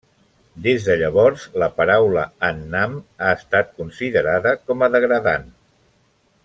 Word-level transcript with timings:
Des 0.67 0.85
de 0.85 0.95
llavors, 1.01 1.43
la 1.63 1.67
paraula 1.81 2.23
Annam 2.49 2.95
ha 3.27 3.35
estat 3.41 3.71
considerada 3.83 4.59
com 4.71 4.87
a 4.87 4.91
degradant. 4.99 5.51